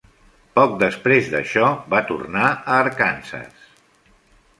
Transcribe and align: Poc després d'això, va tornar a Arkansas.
Poc 0.59 0.71
després 0.83 1.27
d'això, 1.33 1.67
va 1.95 2.01
tornar 2.13 2.47
a 2.47 2.79
Arkansas. 2.87 3.69